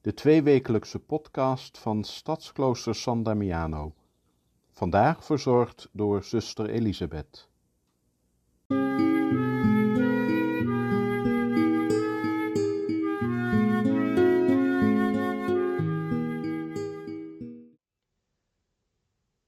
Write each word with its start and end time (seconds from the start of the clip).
de 0.00 0.14
tweewekelijkse 0.14 0.98
podcast 0.98 1.78
van 1.78 2.04
Stadsklooster 2.04 2.94
San 2.94 3.22
Damiano. 3.22 3.94
Vandaag 4.70 5.24
verzorgd 5.24 5.88
door 5.92 6.24
zuster 6.24 6.70
Elisabeth. 6.70 7.48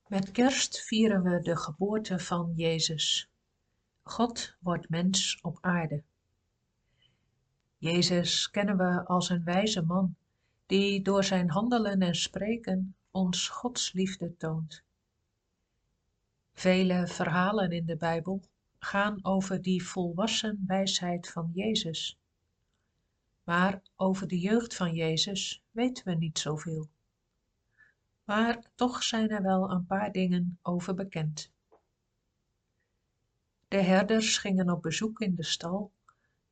Met 0.07 0.30
kerst 0.32 0.80
vieren 0.80 1.23
we 1.23 1.41
de 1.41 1.57
geboorte 1.57 2.19
van 2.19 2.52
Jezus. 2.55 3.30
God 4.02 4.57
wordt 4.60 4.88
mens 4.88 5.38
op 5.43 5.59
aarde. 5.60 6.02
Jezus 7.79 8.51
kennen 8.51 8.77
we 8.77 9.05
als 9.07 9.29
een 9.29 9.45
wijze 9.45 9.82
man, 9.82 10.16
die 10.72 11.02
door 11.02 11.24
zijn 11.24 11.50
handelen 11.50 12.00
en 12.00 12.14
spreken 12.14 12.94
ons 13.10 13.48
Gods 13.48 13.92
liefde 13.92 14.36
toont. 14.36 14.82
Vele 16.52 17.06
verhalen 17.06 17.70
in 17.70 17.86
de 17.86 17.96
Bijbel 17.96 18.42
gaan 18.79 19.24
over 19.24 19.62
die 19.62 19.84
volwassen 19.84 20.64
wijsheid 20.66 21.29
van 21.29 21.51
Jezus. 21.54 22.18
Maar 23.45 23.82
over 23.96 24.29
de 24.29 24.38
jeugd 24.38 24.74
van 24.76 24.95
Jezus 24.95 25.62
weten 25.70 26.04
we 26.04 26.14
niet 26.14 26.38
zoveel. 26.38 26.88
Maar 28.24 28.70
toch 28.74 29.02
zijn 29.02 29.29
er 29.29 29.42
wel 29.42 29.70
een 29.70 29.86
paar 29.86 30.12
dingen 30.12 30.59
over 30.62 30.95
bekend. 30.95 31.51
De 33.68 33.82
herders 33.82 34.38
gingen 34.38 34.70
op 34.70 34.82
bezoek 34.82 35.20
in 35.20 35.34
de 35.34 35.45
stal 35.45 35.92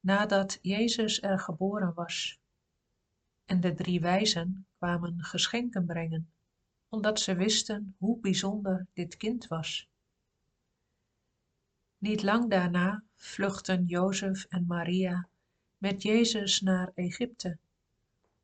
nadat 0.01 0.59
Jezus 0.63 1.23
er 1.23 1.39
geboren 1.39 1.95
was. 1.95 2.40
En 3.51 3.61
de 3.61 3.75
drie 3.75 4.01
wijzen 4.01 4.67
kwamen 4.77 5.25
geschenken 5.25 5.87
brengen, 5.87 6.33
omdat 6.89 7.21
ze 7.21 7.35
wisten 7.35 7.95
hoe 7.99 8.21
bijzonder 8.21 8.87
dit 8.93 9.17
kind 9.17 9.47
was. 9.47 9.89
Niet 11.99 12.23
lang 12.23 12.51
daarna 12.51 13.05
vluchtten 13.15 13.85
Jozef 13.85 14.45
en 14.45 14.67
Maria 14.67 15.29
met 15.79 16.03
Jezus 16.03 16.61
naar 16.61 16.91
Egypte, 16.95 17.59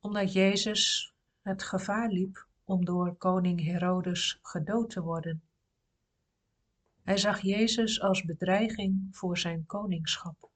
omdat 0.01 0.33
Jezus 0.33 1.15
het 1.43 1.63
gevaar 1.63 2.09
liep 2.09 2.47
om 2.65 2.85
door 2.85 3.15
koning 3.15 3.65
Herodes 3.65 4.39
gedood 4.43 4.91
te 4.91 5.03
worden. 5.03 5.43
Hij 7.03 7.17
zag 7.17 7.41
Jezus 7.41 8.01
als 8.01 8.25
bedreiging 8.25 9.09
voor 9.11 9.39
zijn 9.39 9.67
koningschap. 9.67 10.51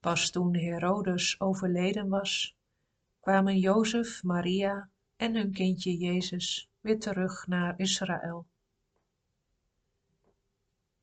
Pas 0.00 0.30
toen 0.30 0.56
Herodes 0.56 1.40
overleden 1.40 2.08
was, 2.08 2.56
kwamen 3.28 3.58
Jozef, 3.58 4.22
Maria 4.22 4.88
en 5.16 5.34
hun 5.34 5.52
kindje 5.52 5.96
Jezus 5.96 6.68
weer 6.80 6.98
terug 6.98 7.46
naar 7.46 7.78
Israël. 7.78 8.46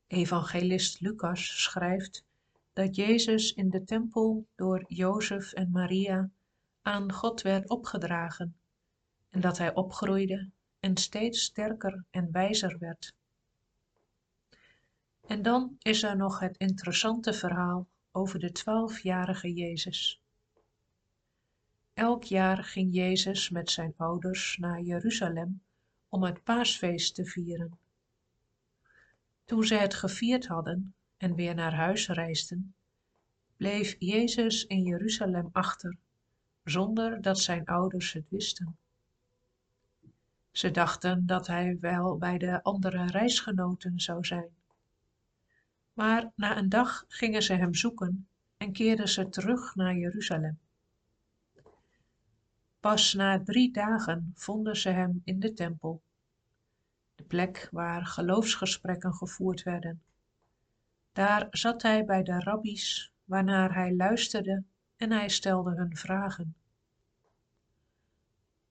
Evangelist 0.06 1.00
Lucas 1.00 1.62
schrijft 1.62 2.24
dat 2.72 2.96
Jezus 2.96 3.52
in 3.52 3.70
de 3.70 3.84
tempel 3.84 4.46
door 4.54 4.84
Jozef 4.88 5.52
en 5.52 5.70
Maria 5.70 6.30
aan 6.82 7.12
God 7.12 7.42
werd 7.42 7.68
opgedragen 7.68 8.56
en 9.30 9.40
dat 9.40 9.58
hij 9.58 9.74
opgroeide 9.74 10.50
en 10.80 10.96
steeds 10.96 11.42
sterker 11.42 12.04
en 12.10 12.32
wijzer 12.32 12.78
werd. 12.78 13.14
En 15.26 15.42
dan 15.42 15.76
is 15.78 16.02
er 16.02 16.16
nog 16.16 16.38
het 16.38 16.56
interessante 16.56 17.32
verhaal 17.32 17.86
over 18.12 18.38
de 18.38 18.52
twaalfjarige 18.52 19.52
Jezus. 19.52 20.20
Elk 21.96 22.24
jaar 22.24 22.64
ging 22.64 22.94
Jezus 22.94 23.50
met 23.50 23.70
zijn 23.70 23.94
ouders 23.96 24.56
naar 24.60 24.80
Jeruzalem 24.80 25.62
om 26.08 26.22
het 26.22 26.42
paasfeest 26.42 27.14
te 27.14 27.24
vieren. 27.24 27.78
Toen 29.44 29.64
ze 29.64 29.74
het 29.74 29.94
gevierd 29.94 30.46
hadden 30.46 30.94
en 31.16 31.34
weer 31.34 31.54
naar 31.54 31.74
huis 31.74 32.08
reisden, 32.08 32.74
bleef 33.56 33.96
Jezus 33.98 34.66
in 34.66 34.82
Jeruzalem 34.82 35.48
achter, 35.52 35.96
zonder 36.64 37.22
dat 37.22 37.38
zijn 37.38 37.64
ouders 37.64 38.12
het 38.12 38.28
wisten. 38.28 38.76
Ze 40.50 40.70
dachten 40.70 41.26
dat 41.26 41.46
hij 41.46 41.78
wel 41.80 42.18
bij 42.18 42.38
de 42.38 42.62
andere 42.62 43.06
reisgenoten 43.06 44.00
zou 44.00 44.24
zijn. 44.24 44.48
Maar 45.92 46.32
na 46.34 46.56
een 46.56 46.68
dag 46.68 47.04
gingen 47.08 47.42
ze 47.42 47.52
hem 47.52 47.74
zoeken 47.74 48.28
en 48.56 48.72
keerden 48.72 49.08
ze 49.08 49.28
terug 49.28 49.74
naar 49.74 49.96
Jeruzalem. 49.96 50.58
Pas 52.80 53.14
na 53.14 53.42
drie 53.42 53.72
dagen 53.72 54.32
vonden 54.34 54.76
ze 54.76 54.88
hem 54.88 55.20
in 55.24 55.40
de 55.40 55.52
tempel, 55.52 56.02
de 57.14 57.24
plek 57.24 57.68
waar 57.70 58.06
geloofsgesprekken 58.06 59.14
gevoerd 59.14 59.62
werden. 59.62 60.02
Daar 61.12 61.46
zat 61.50 61.82
hij 61.82 62.04
bij 62.04 62.22
de 62.22 62.38
rabbies, 62.40 63.12
waarnaar 63.24 63.74
hij 63.74 63.94
luisterde 63.94 64.62
en 64.96 65.10
hij 65.10 65.28
stelde 65.28 65.74
hun 65.74 65.96
vragen. 65.96 66.56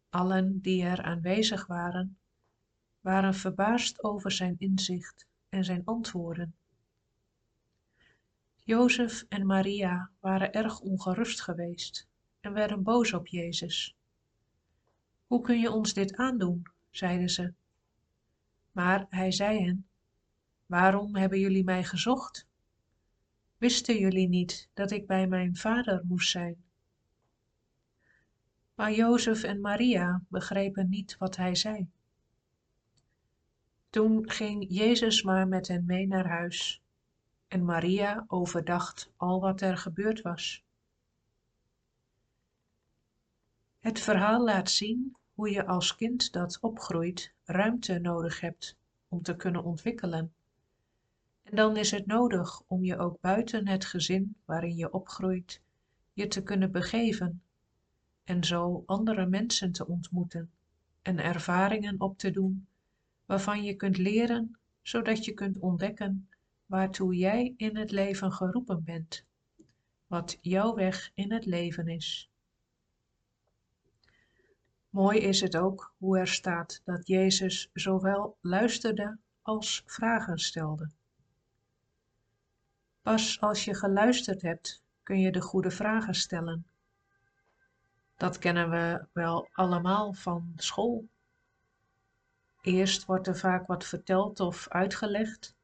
Allen 0.09 0.61
die 0.61 0.83
er 0.83 1.03
aanwezig 1.03 1.65
waren, 1.65 2.17
waren 3.01 3.33
verbaasd 3.33 4.03
over 4.03 4.31
zijn 4.31 4.55
inzicht 4.57 5.27
en 5.49 5.63
zijn 5.63 5.81
antwoorden. 5.85 6.55
Jozef 8.63 9.25
en 9.29 9.45
Maria 9.45 10.09
waren 10.19 10.53
erg 10.53 10.79
ongerust 10.79 11.41
geweest 11.41 12.07
en 12.45 12.53
werden 12.53 12.83
boos 12.83 13.13
op 13.13 13.27
Jezus. 13.27 13.95
Hoe 15.27 15.41
kun 15.41 15.59
je 15.59 15.71
ons 15.71 15.93
dit 15.93 16.15
aandoen? 16.15 16.63
zeiden 16.89 17.29
ze. 17.29 17.53
Maar 18.71 19.05
hij 19.09 19.31
zei 19.31 19.65
hen, 19.65 19.87
waarom 20.65 21.15
hebben 21.15 21.39
jullie 21.39 21.63
mij 21.63 21.83
gezocht? 21.83 22.47
Wisten 23.57 23.97
jullie 23.97 24.27
niet 24.27 24.69
dat 24.73 24.91
ik 24.91 25.07
bij 25.07 25.27
mijn 25.27 25.55
vader 25.55 26.01
moest 26.05 26.29
zijn? 26.29 26.63
Maar 28.75 28.93
Jozef 28.93 29.43
en 29.43 29.61
Maria 29.61 30.21
begrepen 30.27 30.89
niet 30.89 31.17
wat 31.17 31.35
hij 31.35 31.55
zei. 31.55 31.89
Toen 33.89 34.29
ging 34.29 34.65
Jezus 34.69 35.23
maar 35.23 35.47
met 35.47 35.67
hen 35.67 35.85
mee 35.85 36.07
naar 36.07 36.27
huis 36.27 36.81
en 37.47 37.65
Maria 37.65 38.23
overdacht 38.27 39.11
al 39.15 39.39
wat 39.39 39.61
er 39.61 39.77
gebeurd 39.77 40.21
was. 40.21 40.63
Het 43.85 43.99
verhaal 43.99 44.43
laat 44.43 44.69
zien 44.69 45.15
hoe 45.33 45.49
je 45.49 45.65
als 45.65 45.95
kind 45.95 46.31
dat 46.31 46.57
opgroeit 46.61 47.33
ruimte 47.43 47.99
nodig 47.99 48.39
hebt 48.39 48.77
om 49.07 49.21
te 49.21 49.35
kunnen 49.35 49.63
ontwikkelen. 49.63 50.33
En 51.43 51.55
dan 51.55 51.77
is 51.77 51.91
het 51.91 52.05
nodig 52.05 52.61
om 52.67 52.83
je 52.83 52.97
ook 52.97 53.19
buiten 53.21 53.67
het 53.67 53.85
gezin 53.85 54.35
waarin 54.45 54.75
je 54.75 54.91
opgroeit 54.91 55.61
je 56.13 56.27
te 56.27 56.43
kunnen 56.43 56.71
begeven 56.71 57.41
en 58.23 58.43
zo 58.43 58.83
andere 58.85 59.25
mensen 59.25 59.71
te 59.71 59.87
ontmoeten 59.87 60.51
en 61.01 61.19
ervaringen 61.19 62.01
op 62.01 62.17
te 62.17 62.31
doen 62.31 62.67
waarvan 63.25 63.63
je 63.63 63.75
kunt 63.75 63.97
leren 63.97 64.57
zodat 64.81 65.25
je 65.25 65.33
kunt 65.33 65.59
ontdekken 65.59 66.29
waartoe 66.65 67.15
jij 67.15 67.53
in 67.57 67.77
het 67.77 67.91
leven 67.91 68.31
geroepen 68.31 68.83
bent, 68.83 69.25
wat 70.07 70.37
jouw 70.41 70.73
weg 70.73 71.11
in 71.13 71.31
het 71.31 71.45
leven 71.45 71.87
is. 71.87 72.29
Mooi 74.95 75.19
is 75.19 75.41
het 75.41 75.57
ook 75.57 75.93
hoe 75.97 76.17
er 76.17 76.27
staat 76.27 76.81
dat 76.85 77.07
Jezus 77.07 77.69
zowel 77.73 78.37
luisterde 78.41 79.17
als 79.41 79.83
vragen 79.85 80.37
stelde. 80.37 80.89
Pas 83.01 83.41
als 83.41 83.65
je 83.65 83.75
geluisterd 83.75 84.41
hebt, 84.41 84.83
kun 85.03 85.19
je 85.19 85.31
de 85.31 85.41
goede 85.41 85.71
vragen 85.71 86.15
stellen. 86.15 86.65
Dat 88.17 88.37
kennen 88.37 88.69
we 88.69 89.05
wel 89.11 89.47
allemaal 89.51 90.13
van 90.13 90.53
school. 90.55 91.07
Eerst 92.61 93.05
wordt 93.05 93.27
er 93.27 93.37
vaak 93.37 93.67
wat 93.67 93.85
verteld 93.85 94.39
of 94.39 94.67
uitgelegd 94.67 95.55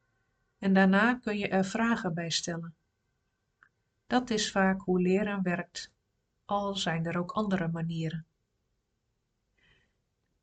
en 0.58 0.74
daarna 0.74 1.14
kun 1.14 1.38
je 1.38 1.48
er 1.48 1.64
vragen 1.64 2.14
bij 2.14 2.30
stellen. 2.30 2.74
Dat 4.06 4.30
is 4.30 4.50
vaak 4.50 4.80
hoe 4.80 5.00
leren 5.00 5.42
werkt, 5.42 5.92
al 6.44 6.76
zijn 6.76 7.06
er 7.06 7.18
ook 7.18 7.32
andere 7.32 7.68
manieren. 7.68 8.26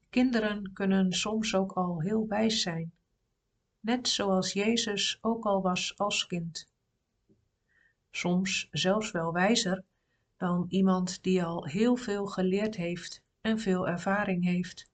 Kinderen 0.09 0.73
kunnen 0.73 1.11
soms 1.11 1.55
ook 1.55 1.71
al 1.71 2.01
heel 2.01 2.27
wijs 2.27 2.61
zijn, 2.61 2.91
net 3.79 4.07
zoals 4.07 4.53
Jezus 4.53 5.17
ook 5.21 5.45
al 5.45 5.61
was 5.61 5.97
als 5.97 6.27
kind. 6.27 6.67
Soms 8.11 8.67
zelfs 8.71 9.11
wel 9.11 9.33
wijzer 9.33 9.83
dan 10.37 10.65
iemand 10.69 11.23
die 11.23 11.43
al 11.43 11.65
heel 11.65 11.95
veel 11.95 12.25
geleerd 12.25 12.75
heeft 12.75 13.21
en 13.41 13.59
veel 13.59 13.87
ervaring 13.87 14.43
heeft. 14.43 14.89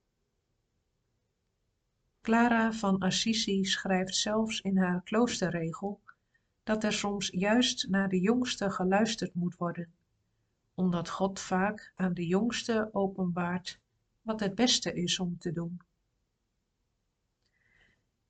Clara 2.22 2.72
van 2.72 2.98
Assisi 2.98 3.64
schrijft 3.64 4.14
zelfs 4.14 4.60
in 4.60 4.76
haar 4.78 5.02
kloosterregel 5.02 6.00
dat 6.62 6.84
er 6.84 6.92
soms 6.92 7.28
juist 7.28 7.88
naar 7.88 8.08
de 8.08 8.20
jongste 8.20 8.70
geluisterd 8.70 9.34
moet 9.34 9.56
worden, 9.56 9.92
omdat 10.74 11.08
God 11.08 11.40
vaak 11.40 11.92
aan 11.94 12.14
de 12.14 12.26
jongste 12.26 12.88
openbaart 12.92 13.80
wat 14.26 14.40
het 14.40 14.54
beste 14.54 14.92
is 14.92 15.18
om 15.18 15.38
te 15.38 15.52
doen. 15.52 15.80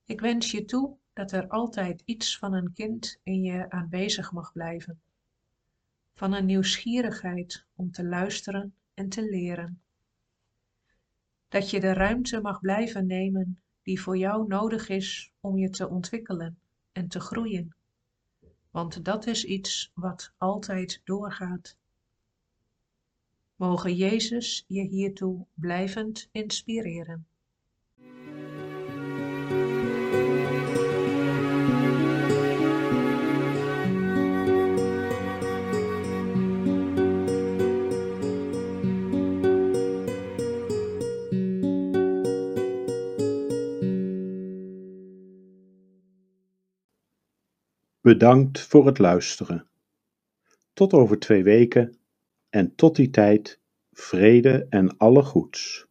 Ik 0.04 0.20
wens 0.20 0.50
je 0.50 0.64
toe 0.64 0.96
dat 1.12 1.32
er 1.32 1.48
altijd 1.48 2.02
iets 2.04 2.38
van 2.38 2.52
een 2.52 2.72
kind 2.72 3.20
in 3.22 3.43
je 3.43 3.70
aanwezig 3.70 4.32
mag 4.32 4.52
blijven, 4.52 5.00
van 6.14 6.32
een 6.32 6.46
nieuwsgierigheid 6.46 7.64
om 7.75 7.90
te 7.90 8.04
luisteren 8.04 8.75
en 8.94 9.08
te 9.08 9.22
leren. 9.22 9.81
Dat 11.48 11.70
je 11.70 11.81
de 11.81 11.93
ruimte 11.93 12.40
mag 12.40 12.60
blijven 12.60 13.06
nemen 13.06 13.60
die 13.82 14.00
voor 14.00 14.16
jou 14.16 14.46
nodig 14.46 14.88
is 14.88 15.32
om 15.40 15.58
je 15.58 15.70
te 15.70 15.88
ontwikkelen 15.88 16.58
en 16.92 17.08
te 17.08 17.20
groeien, 17.20 17.75
want 18.70 19.04
dat 19.04 19.26
is 19.26 19.44
iets 19.44 19.90
wat 19.94 20.32
altijd 20.37 21.00
doorgaat. 21.04 21.76
Mogen 23.56 23.94
Jezus 23.94 24.64
je 24.67 24.82
hiertoe 24.82 25.47
blijvend 25.55 26.29
inspireren. 26.32 27.26
Bedankt 48.00 48.61
voor 48.61 48.87
het 48.87 48.99
luisteren. 48.99 49.67
Tot 50.73 50.93
over 50.93 51.19
twee 51.19 51.43
weken 51.43 51.99
en 52.56 52.75
tot 52.75 52.97
die 52.97 53.11
tijd 53.11 53.61
vrede 53.93 54.67
en 54.70 54.97
alle 54.97 55.23
goeds. 55.23 55.86